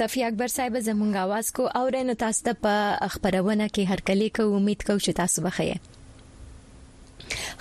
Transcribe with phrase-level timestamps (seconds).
[0.00, 2.74] صفی اکبر صاحب زمونږ आवाज کو او رنه تاسو ته په
[3.16, 5.97] خبرونه کې هر کلی کو امید کو چې تاسو بخیر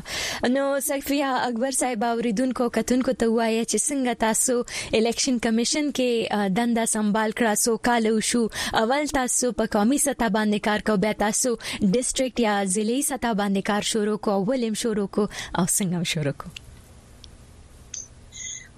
[0.56, 4.54] نو سلفیا اکبر صاحب اوریدونکو کتونکو ته وایي چې څنګه تاسو
[5.00, 8.42] الیکشن کمیشن کې دنده سنبال کړا سو کال شو
[8.84, 13.68] اول تاسو په قومي سطح باندې کار کو بیا تاسو ډیستریکټ یا ضلعي سطح باندې
[13.74, 16.54] کار شروع کو اولم شروع کو او څنګه شروع کو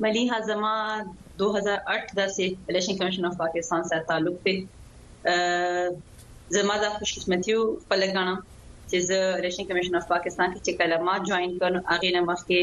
[0.04, 0.72] मली हाजमा
[1.40, 5.34] 2008 से इलेक्शन कमीशन ऑफ पाकिस्तान से تعلق ته
[6.56, 7.60] زما د خوشکمتیو
[7.90, 8.34] په لګانا
[8.90, 12.60] چې ز الیکشن کمیشن اف پاکستان کې چې کلمات جوائن کړو هغه نه مخکې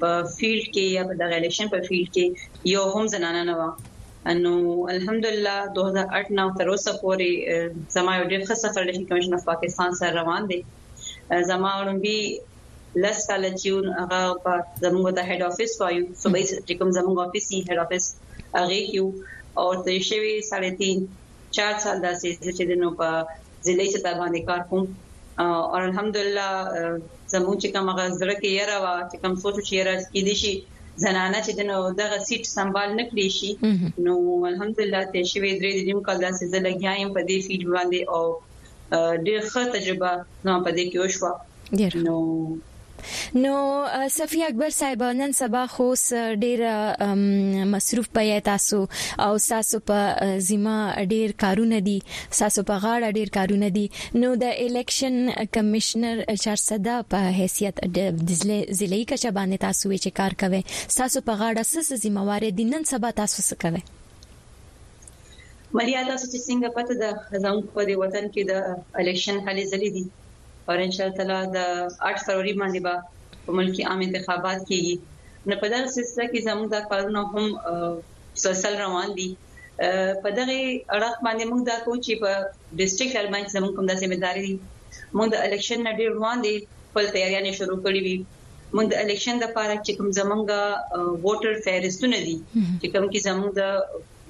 [0.00, 2.24] په فیلډ کې یا په دغه الیکشن په فیلډ کې
[2.74, 3.64] یو هم زنانه نه و
[4.42, 4.54] نو
[4.94, 9.90] الحمدلله 2008 نو تر اوسه پورې زما یو ډېر ښه سفر الیکشن کمیشن اف پاکستان
[10.00, 10.58] سره روان دی
[11.50, 12.14] زما اورم به
[13.02, 13.68] لس سال چې
[14.00, 14.52] هغه په
[14.84, 18.04] زموږ د هډ افیس وایو صبح چې کوم زموږ افیس یې هډ افیس
[18.58, 19.06] هغه کیو
[19.60, 21.08] او د شوی ساړه 3
[21.58, 23.08] 4 سال داسې چې دنو په
[23.66, 24.84] ضلع چې تا باندې کار کوم
[25.42, 26.46] او الحمدلله
[27.32, 30.36] زموږ چې کوم هغه زړه کې یره وا چې کوم سوچ چې یره کې دي
[30.42, 30.52] شي
[31.04, 33.50] زنانه چې دنو دغه سیټ سنبال نکړي شي
[34.04, 34.14] نو
[34.52, 38.24] الحمدلله ته شوی درې دې مکال داسې زه لګیایم په دې فیلډ باندې او
[39.26, 40.12] ډېر ښه تجربه
[40.46, 41.32] نو په دې کې وشوه
[42.06, 42.16] نو
[43.34, 43.52] نو
[44.10, 45.86] صفی اکبر صاحب نن سبا خو
[46.44, 46.60] ډیر
[47.74, 48.80] مصروف پې تاسو
[49.28, 50.76] او تاسو په زما
[51.14, 51.96] ډیر کارونه دي
[52.38, 53.86] تاسو په غاړه ډیر کارونه دي
[54.22, 55.18] نو د الیکشن
[55.58, 61.68] کمشنر چارصدا په حیثیت د ضلع کچا باندې تاسو چې کار کوي تاسو په غاړه
[61.74, 63.84] سس ذمہ واري دي نن سبا تاسو څه کوي
[65.78, 70.04] مریا تاسو چې څنګه پته ده زموږ په وطن کې د الیکشن هلې ځلې دي
[70.68, 71.58] او ان شاء الله د
[72.10, 72.94] 8 فروری باندې به
[73.46, 74.94] په ملکی عام انتخابات کېږي
[75.50, 77.44] نو په دغه سلسله کې زموږ د کارونو هم
[78.36, 79.26] مسلسل روان دي
[80.22, 80.58] په دغه
[80.94, 82.30] اړه باندې موږ دا کوم چې په
[82.80, 84.56] ډیسټریکټ لیول باندې زموږ کوم د ځمېداري دي
[85.16, 86.54] موږ د الیکشن نه ډیر روان دي
[86.88, 88.16] خپل تیاریاں شروع کړې وي
[88.74, 90.60] موږ د الیکشن لپاره چې کوم زمونږه
[91.26, 92.36] ووټر فهرستونه دي
[92.80, 93.64] چې کوم کې زمونږ د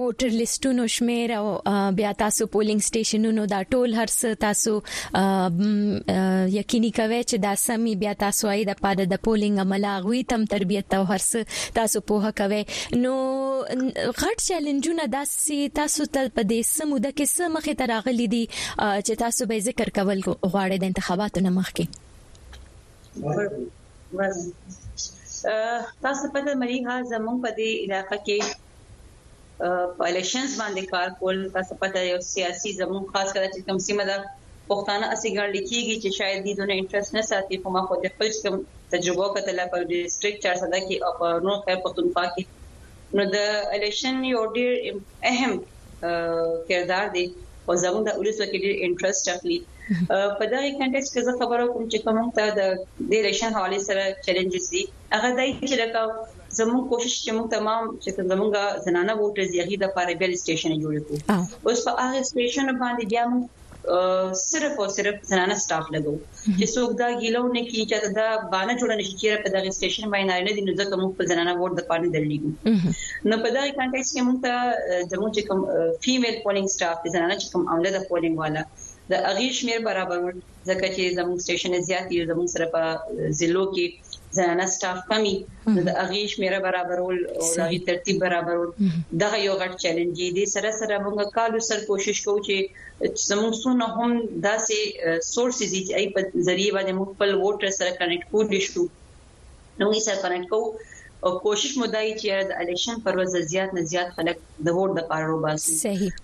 [0.00, 1.44] ووټر لیستونو شمیر او
[2.00, 4.16] بیا تاسو پولینګ سټیشنونو دا ټول هرڅ
[4.46, 4.72] تاسو
[6.54, 10.42] یقیني کوي چې دا سمي بیا تاسو اې د پاره د پولینګ عمل غوي تم
[10.54, 11.30] تربيت او هرڅ
[11.80, 12.62] تاسو په کوي
[13.04, 13.14] نو
[13.68, 19.14] غټ چیلنجونه داسې تاسو ته په دې سمو د کې سم مخه تراغلي دي چې
[19.24, 21.84] تاسو به ذکر کول غواړئ د انتخاباتو نه مخکې
[26.04, 28.38] تاسو په دې مریحا زموږ په دې علاقې کې
[29.96, 34.04] په الیکشنز باندې کار کول تاسو په یو سیاسي زموږ خاص کر چې کوم سیمه
[34.10, 34.16] ده
[34.68, 38.28] پښتانه اسی ګڼل کیږي چې شاید دې دونه انټرست نه ساتي کومه خو د خپل
[38.42, 38.56] کوم
[38.94, 41.12] تجربه کتل په ډیسټریکټ 400 کې او
[41.48, 42.44] نو په پښتونخوا کې
[43.16, 43.38] نو د
[43.76, 44.72] الیکشن یو ډیر
[45.30, 45.52] اهم
[46.70, 47.24] کردار دی
[47.66, 49.58] او زموږ د اولس کې ډیر انټرست اخلي
[50.38, 52.60] په دغه کنټیکس کې زه خبرو کوم چې کوم ته د
[53.12, 54.82] ډیریشن حواله سره چیلنجز دي
[55.14, 56.00] هغه دای چې لکه
[56.58, 60.94] زموږ کوشش چې موږ تمام چې زموږه زنانه ووټرز یې د پاره بیل سټیشن جوړ
[61.06, 61.18] کړو
[61.66, 63.44] اوس په هغه سټیشن باندې بیا موږ
[64.50, 66.12] صرف او صرف زنانه سٹاف لګو
[66.58, 70.04] چې څوک دا ګیلو نه کی چې دا باندې جوړ نشي چې په دغه سټیشن
[70.12, 73.74] باندې نارینه دي نو ځکه موږ په زنانه ووټ د پاره دلېګو نو په دغه
[73.78, 78.08] کنټیکس کې موږ ته زموږ چې کوم فیمیل پولینګ سٹاف زنانه چې کوم عمله د
[78.12, 78.64] پولینګ والا
[79.10, 80.36] د اغي شمیر برابرول
[80.68, 82.82] ځکه چې زموږ سټیشن زیات یو زموږ سره په
[83.40, 83.86] ضلعو کې
[84.36, 85.32] زنانه سټاف کمی
[85.88, 88.70] د اغي شمیر برابرول او د اغي ترتیب برابرول
[89.22, 92.56] دا یو غټ چیلنج دی سره سره موږ کالو سر کوشش کوو چې
[93.30, 94.10] زموږ سونه هم
[94.48, 94.78] داسې
[95.34, 98.86] سورسز چې ای په ذریعہ باندې موږ خپل ووټر سره کنیکټ کوو
[99.80, 100.66] نو یې سره کنیکټ کوو
[101.28, 104.92] او کوشش مو دای چې د الیکشن پر ورځ زیات نه زیات خلک د ووټ
[104.98, 106.14] د پاره وباسي صحیح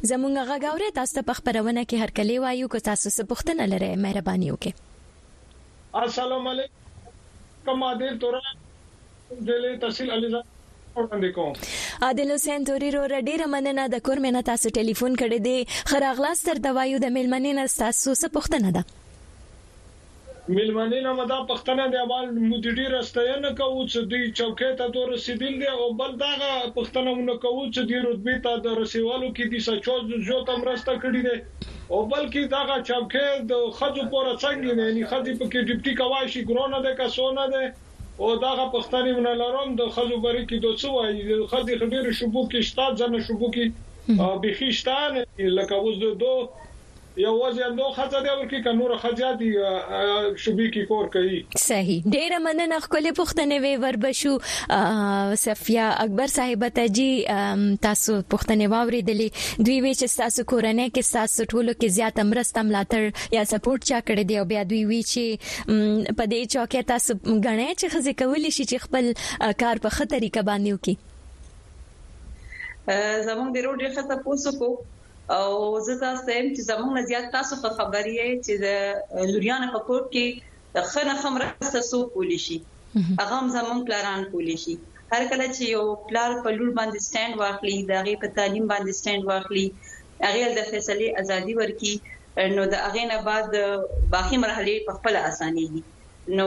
[0.06, 4.48] زموږ غاګاورې تاسو په خبرونه کې هر کلی وایو کو تاسو څه پوښتنه لرئ مهرباني
[4.50, 4.72] وکړئ
[6.02, 8.40] السلام علیکم عادل تورا
[9.48, 10.40] ضلع تحصیل علیزه
[10.96, 15.56] وړاندې کوم عادل حسین توري رو ډیره مننه د کور مینه تاسو ټلیفون کړی دی
[15.92, 18.84] خراغلاس تر دوایو د ملمنې نه تاسو څه پوښتنه ده
[20.56, 24.98] ملمنې نه مدا پښتنه د اول مدیری راستې نه کوو چې د چوکې ته د
[25.14, 29.44] رسیدل دی او بل دغه پښتنه نه کوو چې د رتبه ته د رسیدلو کې
[29.52, 29.96] د سچو
[30.28, 31.36] جو تم راسته کړی دی
[31.92, 36.24] او بلکې دغه چوکې د خځو پورې څنګه نه ني خځې په کې ډیپټي کوي
[36.36, 37.62] شي ګرونه ده که سونه ده
[38.22, 41.20] او دغه پښتنې نه لرم د خځو بری کې دوڅ وایي
[41.52, 45.12] خځې خډیر شوبو کې شتات ځنه شوبو کې بخښتان
[45.58, 46.67] لکه اوس د دوه
[47.20, 49.48] یوازې هم دوه خځه دی ورکه ک نور خځه دی
[50.42, 54.34] شوبې کې کور کوي صحیح ډیره مننه خپل پښتنې وی وربشو
[55.44, 57.06] صفیا اکبر صاحب ته جی
[57.86, 62.64] تاسو پښتنې واوري دلی دوی وی چې تاسو کورنۍ کې تاسو ټولو کې زیات امرسته
[62.68, 67.16] ملاتړ یا سپورټ چا کړی دی او بیا دوی وی چې په دې چوکې تاسو
[67.16, 70.94] غنې چې خزه کولی شي چې خپل کار په خطرې کې باندې وکي
[73.30, 74.70] زموږ د روډ ښه تاسو کو
[75.30, 78.16] او زه تاسو ته هم چې زموږ نه زیات تاسو په خبري
[78.46, 78.68] چې د
[79.32, 80.26] لوریان په کوټ کې
[80.92, 82.56] خنه خمره سسو کولی شي
[83.20, 84.74] هغه زموږ پلان کولی شي
[85.12, 88.92] هر کله چې یو پلار په لور باندې سټاند واخلي دا غي په تعلیم باندې
[89.00, 89.66] سټاند واخلي
[90.26, 91.92] هغه د فیصله ازادي ورکي
[92.54, 93.50] نو د هغه نه بعد
[94.14, 95.82] باقي مرحله په خپل اساني دي
[96.38, 96.46] نو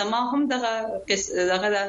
[0.00, 0.72] زما هم دغه
[1.52, 1.84] دغه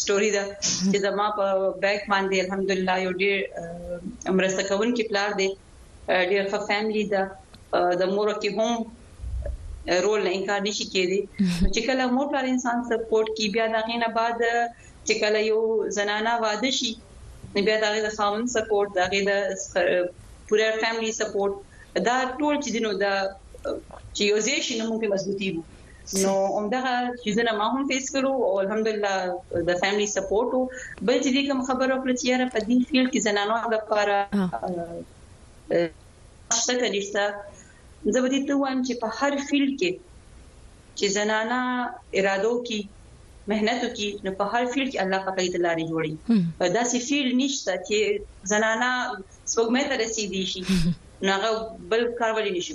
[0.00, 0.42] ستوري دا
[0.92, 5.48] چې زما په بیک باندې الحمدلله یو ډیر مرسته کوونکی پلار دی
[6.30, 7.22] ډیر ښه فاميلي ده
[8.00, 8.72] د مور کې هم
[10.04, 11.20] رول نه انکار نشي کېدی
[11.74, 14.38] چې کله مور پر انسان سپورټ کی بیا دا غینه بعد
[15.06, 15.60] چې کله یو
[15.98, 16.90] زنانه واده شي
[17.66, 19.32] بیا دا غي د خامن سپورټ دا غي د
[20.48, 21.52] پوره فاميلي سپورټ
[22.08, 23.14] دا ټول چې دینو دا
[24.16, 25.62] چې یو ځای شي نو موږ مضبوطی وو
[26.24, 29.14] نو همدغه چې زنه ما هم فیس کړو او الحمدلله
[29.70, 30.52] د فاميلي سپورټ
[31.08, 34.18] بل چې کوم خبرو پر تیار په دین فیلډ کې زنانو لپاره
[36.62, 37.22] شته کنيشته
[38.12, 39.92] زه به دې ته وایم چې په هر فیل کې
[40.98, 41.60] چې زنانا
[42.18, 42.80] ارادو کې
[43.50, 46.12] مهنت کې نو په هر فیل کې الله پاک دې لارې جوړي
[46.58, 47.98] په داسې فیل نشته چې
[48.52, 48.90] زنانا
[49.52, 50.60] سوګمه ته رسیدي شي
[51.24, 51.50] نو هغه
[51.92, 52.74] بل کار ولې نشي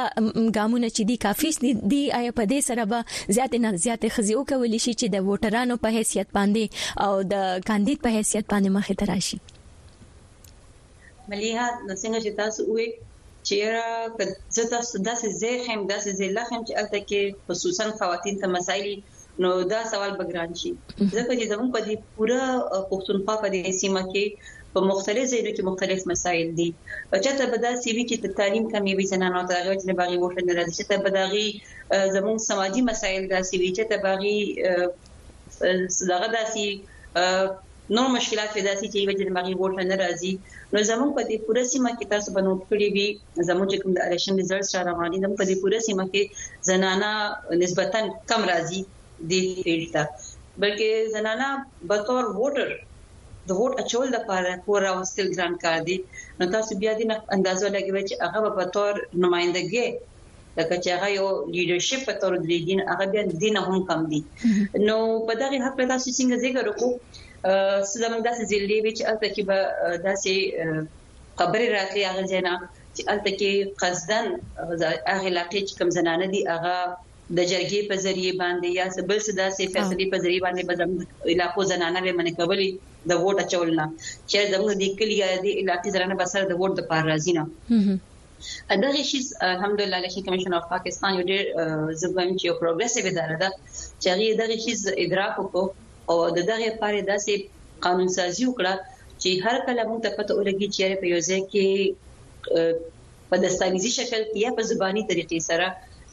[0.58, 3.00] ګامونه چې دي کافي دي دی آیا په دې سره به
[3.36, 6.66] زیات نه زیات خزیو کول شي چې د ووټرانو په حیثیت باندې
[7.06, 9.38] او د کاندید په حیثیت باندې مخه تراشي
[11.32, 11.68] مليها
[12.02, 12.88] څنګه چې تاسو وې
[13.48, 14.22] چیرې
[14.56, 18.92] زه تاسو داسې زه هم داسې زه لخم چې البته کې خصوصا خواتین ته مسایل
[19.44, 20.72] نو دا سوال بګران شي
[21.16, 22.44] ځکه چې زموږ په دې پوره
[22.92, 24.26] پښتونخوا په دې سیمه کې
[24.76, 26.70] په مختلف ځایونو کې مختلف مسایل دي
[27.12, 29.98] او چاته به دا سی وی چې د تعلیم کمی وي زنانو ته هغه چې
[30.02, 31.48] باغی وښه نه راځي چې بداغي
[32.16, 34.38] زمون سماجی مسایل دا سی وی چې ته باغی
[36.12, 36.68] دغه داسي
[37.98, 40.32] نور مشکلات پیدا شي چې وجه دماغي ووټ نه راځي
[40.74, 43.08] نو زموږ په دې پوره سیمه کې تاسو بنوټ کړی وي
[43.48, 46.24] زموږ چې کوم د الیکشن ریزلټس را روان دي په دې پوره سیمه کې
[46.70, 47.14] زنانا
[47.64, 48.00] نسبتا
[48.34, 48.80] کم راځي
[49.30, 49.32] د
[49.64, 50.04] فیلډ ته
[50.66, 51.50] بلکې زنانا
[51.94, 52.68] بطور ووټر
[53.48, 55.96] د هوټ اچول د لپاره کور راوستل ګران کار دي
[56.42, 59.88] نو تاسو بیا دې نه اندازو لګوي چې هغه په تور نمائندګي
[60.58, 64.20] لکه چې هغه یو لیډرشپ په تور د دین هغه بیا دین هم کم دي
[64.88, 64.98] نو
[65.30, 66.92] په دغه حق په تاسو څنګه ذکر وکړو
[67.92, 69.58] سزمن داسې ځلې وچ البته کې به
[70.06, 70.34] داسې
[71.40, 72.54] خبرې راتلې هغه ځنا
[72.96, 74.26] چې البته کې قصدن
[75.12, 76.76] هغه علاقې چې کم زنانه دي هغه
[77.38, 81.04] د جرګې په ذریعہ باندې یا بل څه داسې فیصلې په ذریعہ باندې به زموږ
[81.36, 82.70] علاقو زنانه به منې کولې
[83.10, 83.86] د ووټ اچول نه
[84.30, 87.44] چې زموږ د کلی یا د علاقې زرنه بسره د ووټ د پار راځي نه
[88.84, 89.20] دغه شی
[89.54, 91.44] الحمدلله الیکشن کمیشن اف پاکستان یو ډیر
[92.02, 93.50] زبم چې یو پروګرسیو اداره ده
[94.02, 94.74] چې هغه دغه شی
[95.06, 95.64] ادراک وکړو
[96.10, 97.34] او د دغه لپاره داسې
[97.86, 98.74] قانون سازي وکړه
[99.22, 101.68] چې هر کله موږ ته پته ولګي چې په یو ځای کې
[103.30, 105.68] په دستاویزي شکل کې یا په زبانی طریقې سره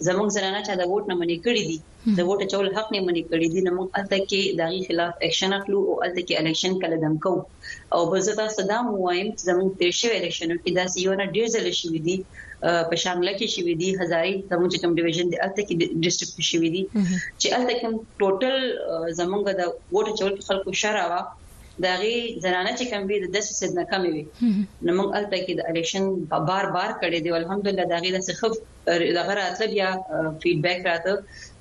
[0.09, 1.79] زموږ زنانه چې د ووټ نه منې کړې دي
[2.19, 5.51] د ووټ چول حق نه منې کړې دي نو موږ البته کې دغه خلاف اکشن
[5.59, 7.35] اخلو او البته کې الیکشن کله دم کو
[7.95, 11.67] او بزتا صدام وایم چې زموږ تیر شوی الیکشن کې دا سیو نه ډیر ځل
[11.81, 12.17] شوې دي
[12.91, 16.83] په شامل کې شوې دي هزاري زموږ کوم ډیویژن دی البته کې ډیسټریکټ شوې دي
[17.41, 18.55] چې البته کوم ټوټل
[19.19, 19.63] زموږ د
[19.95, 21.21] ووټ چول خلکو شراوه
[21.83, 24.23] د غي زنانه چې کم وي د 10 سد نه کم وي
[24.85, 28.19] نو موږ البته کې د الیکشن په بار بار کړي دی الحمدلله د غي د
[28.29, 28.53] سخف
[29.17, 29.89] د غره اتل بیا
[30.43, 31.13] فیدبیک راته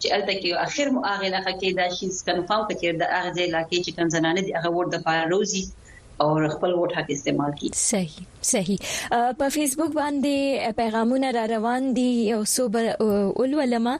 [0.01, 3.47] چې البته کې اخر مو هغه لکه کې دا شي کنفرم کړي د هغه ځای
[3.55, 5.63] لکه چې کم زنانه دی هغه ور د فاروزی
[6.21, 8.89] او خپل ووټ حق استعمال کړي صحیح صحیح
[9.41, 13.93] په فیسبوک باندې پیغامونه را روان دي یو صبر اولولما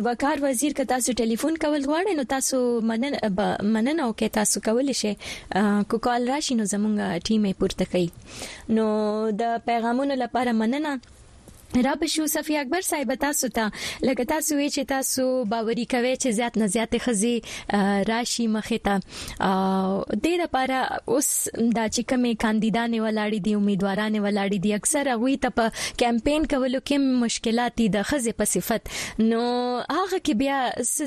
[0.09, 4.93] وقار وزیر که تاسو ټلیفون کول غواړئ نو تاسو مننه مننه او که تاسو کول
[4.95, 5.17] شي
[5.89, 8.11] کو کال راشي نو زمونږ ټیم یې پورته کوي
[8.79, 8.87] نو
[9.43, 11.01] د پیغامونو لپاره مننه
[11.83, 13.71] را به شو صفی اکبر صاحب تاسو ته
[14.03, 17.43] لکه تاسو چې تاسو باوري کوي چې زیات نه زیات خزي
[18.11, 19.01] راشي مخه ته
[20.25, 20.79] د لپاره
[21.13, 21.31] اوس
[21.77, 25.67] دا چې کومه کاندیدانې ولاړې دي امیدوارانې ولاړې دي اکثر هغه ته په
[26.05, 28.83] کمپاین کولو کې مشکلات دي خزي په صفت
[29.31, 29.43] نو
[29.99, 30.59] هغه کې بیا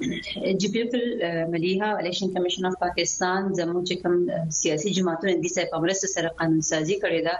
[0.00, 1.04] چې پیپل
[1.52, 4.16] مليها الیکشن کمیشن اف پاکستان زموږ چې کوم
[4.60, 7.34] سیاسي جماعتونه دي چې په مرسته سره قانون سازي کړې ده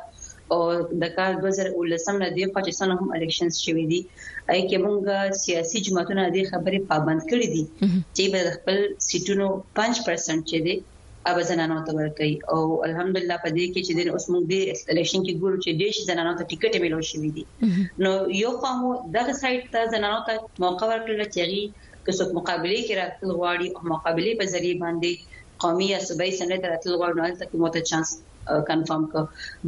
[0.52, 0.60] او
[1.02, 4.00] د کال 2019 نه دی پاکستان هم الیکشنز شوې دي
[4.52, 4.98] اې کې موږ
[5.44, 7.62] سیاسي جماعتونه دې خبرې پابند کړې دي
[8.16, 9.46] چې به خپل سیټونو
[9.78, 10.76] 5% چې دي
[11.30, 14.54] اوب زنانو ته ورکړي او الحمدلله په دې کې چې د اوس موږ د
[14.92, 17.44] الیکشن کې ګورو چې دیش زنانو ته ټیکټ ملو شوې دي
[18.04, 18.12] نو
[18.42, 18.80] یو قوم
[19.18, 21.42] دغه سایت ته زنانو ته موقع ورکړل چې
[22.08, 25.10] که څوک مقابله کې راتل غواړي او مقابله په ذریعہ باندې
[25.64, 28.10] قومي یا صوبایي سند راتل غواړي نو تک موته چانس
[28.68, 29.20] کنفرم کو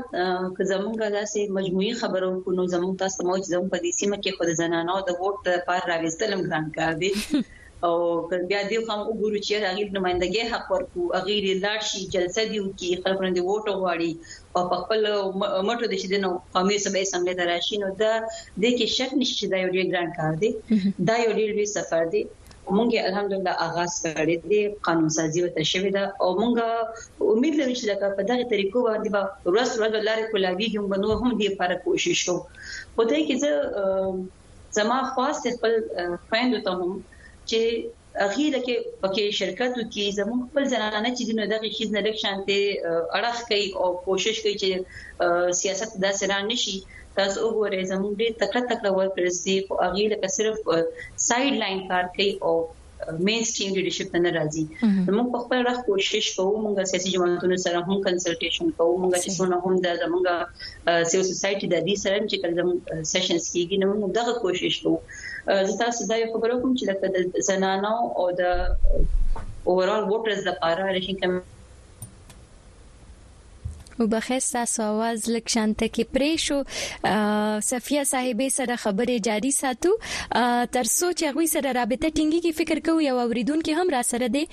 [0.59, 4.17] که زمونږه داسې مجموعي خبرو کو نو زمونږ تاسو ته موج زمونږ په دې سیمه
[4.23, 7.11] کې خود زنانو د ووټ پر راوستلم ګران کار دی
[7.87, 7.93] او
[8.51, 11.35] بیا دې هم وګورو چې هغه نمائندګي حق ورکو هغه
[11.65, 14.13] لاړ شي جلسه دی کی خلکو نه ووټ غواړي
[14.57, 15.03] او په خپل
[15.69, 18.13] مټو د شیدنو قومي سبې سملې دراشي نو دا
[18.63, 20.49] د کې شک نشي دا یو ډیر ګران کار دی
[21.11, 22.23] دا یو ډیر لوی سفر دی
[22.77, 26.55] مونږ الحمدلله اغاز کړی دی قانون سازي وته شوې ده او مونږ
[27.35, 31.11] امید لرو چې دا په دغه طریقو باندې به ورس ورس لارې کولاږي هم بنو
[31.21, 32.37] هم دې لپاره کوشش وو
[32.97, 33.53] په دې کې زه
[34.81, 35.73] زما خاص خپل
[36.31, 36.93] فرند ته هم
[37.49, 37.61] چې
[38.27, 42.59] اغه لکه پکې شرکت وکړي زموږ خپل زنانه چې دنه دغه خیز نه لک شانته
[43.17, 44.69] اړه کوي او کوشش کوي چې
[45.61, 46.75] سیاست د سران نشي
[47.19, 50.57] تاسو وګورئ زموږ ډېر تکړه تکړه ورکرسي او اغه لکه صرف
[51.29, 52.55] سايد لاين کار کوي او
[53.27, 54.65] مین سټریم لیډرشپ نن راځي
[55.17, 59.31] موږ په خپل راخ کوشش کوو موږ سیاسي جماعتونو سره هم کنسلټیشن کوو موږ چې
[59.37, 62.69] څونه هم د زموږ سیو سوسايټي د دې سره چې کوم
[63.13, 64.99] سیشنز کیږي نو موږ دغه کوشش کوو
[65.49, 70.89] Uh, زه تاسو دا یو خبرو کوم چې د زنانو او د اوورال ووټرز لپاره
[70.91, 71.55] الیکشن کمیشن
[74.01, 79.95] وبخښه ساواز لکشانت کې پریشو صفیه صاحبې سره خبرې جاری ساتو
[80.77, 84.31] تر سوچ غوي سره رابطه ټینګي کې فکر کوو یو اوریدون کې هم را سره
[84.37, 84.45] دي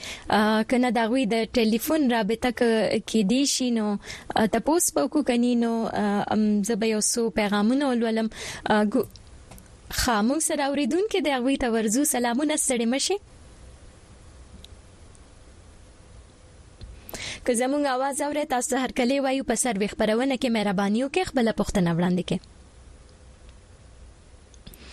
[0.75, 3.91] کنه دا غوي د ټلیفون رابطه کې دي شینو
[4.55, 8.33] تاسو پوکو کنینو زبې اوسو پیغامونه ولولم
[9.93, 13.17] خامو سره اوریدونکو د غوي ته ورزو سلامونه ستړي مشه
[17.45, 21.47] که زموږ आवाज اورئ تاسو هر کله وایو په سر وخبرونه کې مهرباني وکړئ خپل
[21.61, 22.39] پښتنه وړاندې کې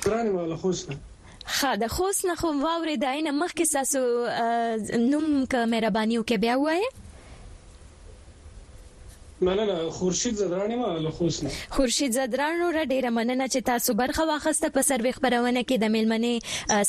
[0.05, 0.99] ګرانه ولا خوشنه
[1.57, 4.01] خا د خوست نه خو واورې داینه مخکې تاسو
[5.11, 6.85] نوم که مهرباني وکړئ بیا وایئ
[9.43, 14.67] مننه خورشید زدرانی ما له خوسنه خورشید زدرانو را ډیره مننه چې تاسو برخه واخسته
[14.75, 16.35] په سروې خبرونه کې د میلمنې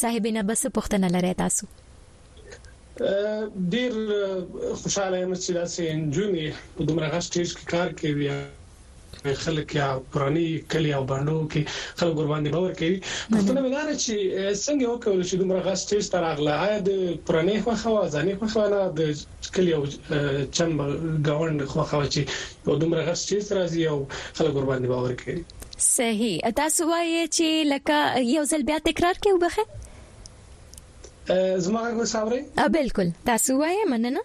[0.01, 1.63] صاحبینه بس پوښتنه لري تاسو
[3.73, 3.91] ډیر
[4.81, 8.29] خوشاله یم چې تاسو انجونی په دومره غشتیش کې کار کوي
[9.37, 11.61] خلک یا پرانی کلی او باندې کې
[12.01, 12.97] خلک ور باندې باور کوي
[13.33, 14.15] پښتنه مدار چې
[14.65, 16.89] څنګه وکول شي دومره غا سټیج تر اغله د
[17.29, 19.01] پرانی خو خوا ځانې خو خوا نه د
[19.57, 19.83] کلی او
[20.55, 20.69] چن
[21.29, 22.21] گاوند خو خوا چې
[22.67, 23.97] یو دومره غا سټیج راځي او
[24.37, 25.39] خلک ور باندې باور کوي
[25.97, 27.97] صحیح تاسو وایئ چې لکه
[28.35, 29.63] یو ځل بیا تکرار کوي وبخه
[31.65, 32.41] زما غو صبرې
[32.77, 34.21] بالکل تاسو وایئ مننه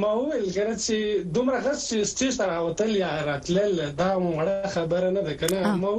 [0.00, 0.96] ما ویل غره چې
[1.34, 5.92] دومره غږ چې ستاسو راوتل یا راتلل دا مړه خبره نه ده کنه ما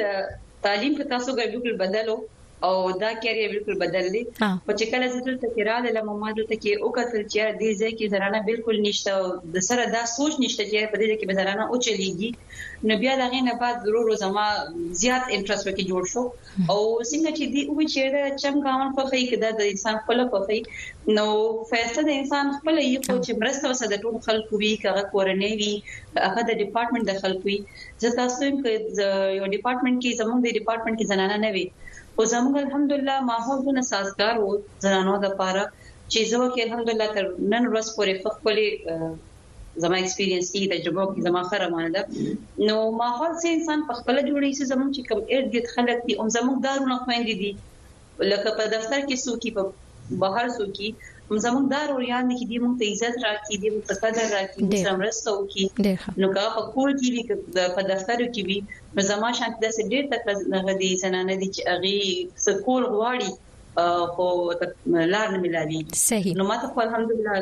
[0.64, 2.16] تعلیم په تاسو کې بالکل بدلو
[2.62, 4.20] او دا کیریه بالکل بدل دی
[4.66, 7.92] په چې کله زه ته کیراله لمه ما دلته کې او کتل چې دې ځای
[7.98, 9.12] کې زرانه بالکل نشته
[9.56, 12.30] د سره دا سوچ نشته چې په دې کې بزرانه او چلیږي
[12.88, 14.46] نو بیا لغې نه بعد ضرور زما
[15.02, 16.22] زیات انټرست وکي جوړ شو
[16.72, 19.94] او څنګه چې دی او چې دا چم کاون په خې کې دا د انسان
[20.02, 20.58] خپل په خې
[21.18, 21.26] نو
[21.72, 25.72] فیصله د انسان خپل یو چې مرسته وسه د ټول خلکو وی کغه کورنۍ وی
[25.78, 27.58] هغه د ډپارټمنټ د خلکو وی
[28.02, 31.66] زه تاسو یو ډپارټمنټ کې زموږ د ډپارټمنټ کې زنانه نه وی
[32.18, 34.52] او زموږ الحمدلله ماحول دونه سازگار وو
[34.84, 35.62] زنانو لپاره
[36.12, 38.56] چې زه وکي الحمدلله تر نن ورځ پورې خپل
[39.84, 42.02] زما ایکسپیرینس کې تجربه کې زما خره مانده
[42.68, 46.14] نو ماحول سه انسان په خپل جوړې سي زموږ چې کم ارد د خلک دي
[46.20, 47.50] او زموږ دارونه خويندې دي
[48.32, 49.62] لکه په دفتر کې سو کې په
[50.22, 50.88] بهر سو کې
[51.44, 54.60] زموږ دا رویان دي چې دې موږ ته عزت راکړي دې موږ ته قدر راکړي
[54.64, 55.64] موږ سره مرسته وکړي
[56.20, 57.22] نو کا په کور کې وي
[57.76, 58.58] په دفتر کې وي
[59.10, 60.22] زما شان د سې ډېر تک
[60.68, 61.98] نه دي زنانه دي چې اغي
[62.46, 63.28] سکول غواړي
[64.14, 64.26] خو
[65.14, 67.34] لار نه ملالي صحیح نو ماته خو الحمدلله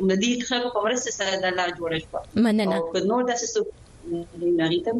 [0.00, 3.60] امید خلکو په ورسره سره د لار جوړه شو مننه او نو داسې څه
[4.62, 4.98] نغیتم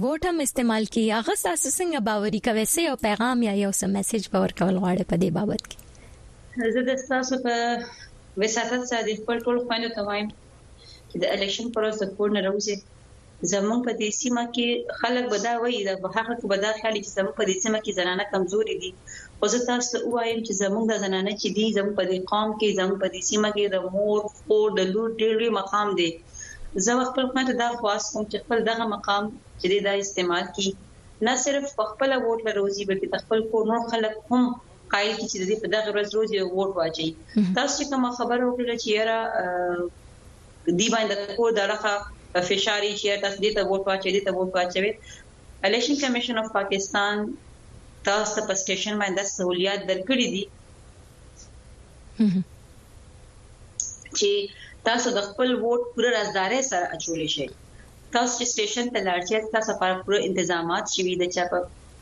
[0.02, 3.84] ووټ هم استعمال کی هغه تاسو څنګه باوري کوي سه یو پیغام یا یو څه
[3.98, 7.54] میسج باور کول غواړي په دې بابت کې زه د تاسو په
[8.42, 10.28] وساتت ساده خپل ټول خوانو ته وایم
[11.10, 12.76] چې د الیکشن پروسه پور نه راوځي
[13.52, 17.34] زمون په دې سیمه کې خلک بدا وایي د بهاخه کو بدا خیال چې زمون
[17.40, 18.92] په دې سیمه کې زنانه کمزوري دي
[19.40, 22.50] خو زه تاسو ته وایم چې زمونږ د زنانه چې دي زموږ په دې قوم
[22.60, 26.10] کې زموږ په دې سیمه کې د مور خور د لور ډېری مقام دي
[26.82, 29.24] زه خپل حکومت دا خواست کوم چې خپل دغه مقام
[29.60, 30.72] چې دا استعمال کړي
[31.26, 34.42] نه صرف خپل ووټ له روزي بلکې خپل کور نور خلک هم
[34.94, 37.08] قایل کی چې دې په دغه ورځ روزي ووټ واچي
[37.58, 39.18] تاسو کوم خبر وکړه چې یاره
[40.80, 41.92] دی باندې کو درخه
[42.50, 44.92] فشاری چې تاسو دې ته ووټ واچي دې ته ووټ واچوي
[45.68, 47.14] الیکشن کمیشن اف پاکستان
[48.08, 50.44] تاسو په سټیشن باندې سہولیات درکړي دي
[54.18, 54.32] چې
[54.88, 57.46] تاسو د خپل ووټ پوره رازداري سره اچولې شئ
[58.14, 61.58] تاسو چې سټیشن ته لاړ شئ تاسو لپاره پوره تنظیمات شوي دي چې په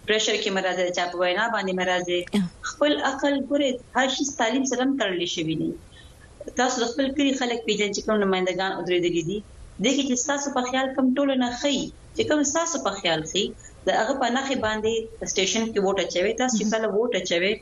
[0.07, 2.19] پریشر کې مرزه چا په وینا باندې مرزه
[2.71, 5.71] خپل عقل پورې هر شي تعلیم سره تړلې شوی دی
[6.61, 9.39] تاسو د خپل کلی خلک پیژن چې کوم نمائندگان درېدلې دي
[9.85, 11.77] دغه چې تاسو په خیال کم ټول نه خي
[12.17, 13.45] چې کوم تاسو په خیال خي
[13.87, 14.95] دا هغه په نخې باندې
[15.33, 16.87] سټیشن کې ووټ اچوي تاسو چې mm-hmm.
[16.87, 17.53] کله ووټ اچوي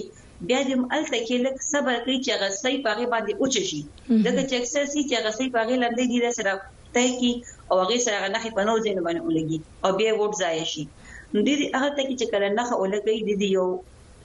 [0.49, 3.81] بیا دې ملته کې لک صبر کوي چې غسې پاغه باندې اوچ شي
[4.27, 6.53] دغه چې اکثر سي چې غسې پاغه لاندې دي سره
[6.95, 7.33] ته کی
[7.71, 10.85] او هغه سره نه په نو ځین باندې ولګي او بیا ووټ ځای شي
[11.33, 13.67] نو دې هغه ته کې چې کله نه ولګي دې یو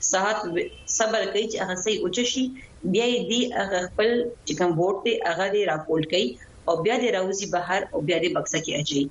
[0.08, 0.36] ساعت
[0.98, 2.44] صبر کوي چې هغه سي اوچ شي
[2.92, 4.08] بیا دې هغه خپل
[4.46, 6.28] چې کوم ووټ دی هغه دې راپول کوي
[6.68, 9.02] او بیا دې راوځي بهر او بیا دې بکسه کې اچي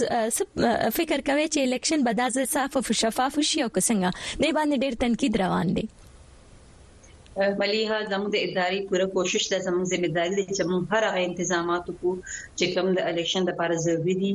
[0.98, 5.00] فکر کوي چې الیکشن به د صاف او شفاف شي او څنګه نه باندې ډیر
[5.06, 5.86] تنقید روان دی
[7.36, 11.86] ولې زموږ د ادارې پوره کوشش ده زموږ ځمېداري ده چې موږ هر هغه تنظیمات
[12.00, 12.10] کو
[12.58, 14.32] چې کوم د الیکشن لپاره ضروری دي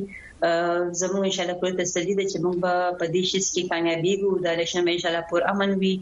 [1.01, 4.13] زموږ ان شاء الله پوره تسلی ده چې موږ به په دې شیس کې کامیابی
[4.23, 5.93] وو د الیکشن ان شاء الله پر امن وي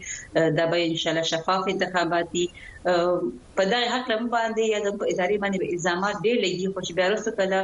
[0.58, 2.46] دا به ان شاء الله شفاف انتخاباتي
[3.58, 7.32] په دغه حق باندې یا د ادارې باندې الزامات ډېر لګي خو چې بیا وروسته
[7.40, 7.60] کله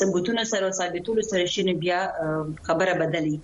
[0.00, 2.00] ثبوتونو سره ثابتولو سره شینه بیا
[2.66, 3.40] خبره بدلی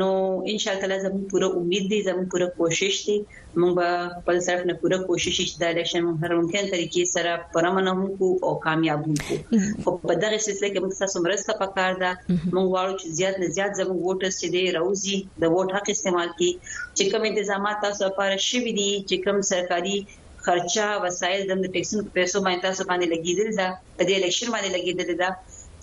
[0.00, 0.10] نو
[0.50, 3.16] ان شاء الله زموږ پوره امید دی زموږ پوره کوشش دی
[3.60, 3.86] موږ به
[4.18, 8.52] خپل طرف نه پوره کوشش چې د الیکشن هر ممکن طریقې سره پرمنه کو او
[8.66, 13.06] کامیاب کو خو په دغه سلسله کې موږ تاسو مرسته پکار ده موږ غواړو چې
[13.20, 17.22] زیات نه زیات زموږ ووټرز چې دی راوځي د ووټ حق استعمال کړي چې کوم
[17.40, 19.98] تنظیمات تاسو لپاره شوي دي چې کوم سرکاري
[20.46, 23.68] خرچه وسایل د ټیکسن پیسو باندې تاسو باندې لګیدل دا
[24.08, 25.30] د الیکشن باندې لګیدل دا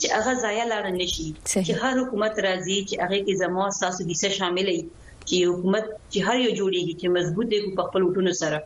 [0.01, 1.27] چې هغه ځای لاړ نه شي
[1.65, 4.77] چې هر حکومت راځي چې هغه کې زمو اساسو حصہ شامل وي
[5.29, 8.59] چې حکومت چې هر یو جوړیږي چې مضبوط دی په خپل وټونو سره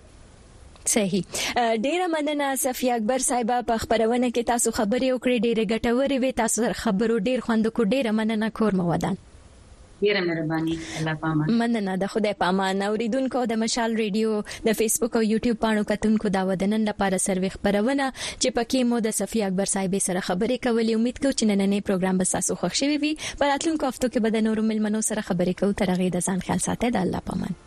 [0.94, 1.26] صحیح
[1.86, 6.62] ډیره مننه صفی اکبر صاحب په خبرونه کې تاسو خبرې وکړې ډیره ګټورې وې تاسو
[6.84, 9.16] خبرو ډیر خوند کو ډیره مننه کور مو ودان
[10.04, 14.34] ډیره مهرباني الله پامه مننه د خدای پامه اوریدونکو د مشال ریډیو
[14.70, 18.10] د فیسبوک او یوټیوب پاڼو کتونکو دا ودنن لپاره سروي خبرونه
[18.42, 22.22] چې پکې مو د صفی اکبر صاحب سره خبرې کولې امید کوم چې نننې پروګرام
[22.24, 25.64] به تاسو خوښ شي وي په راتلونکو هفتو کې به د نورو ملمنو سره خبرې
[25.64, 27.65] کوو ترغه د ځان خیال ساتئ د الله پامه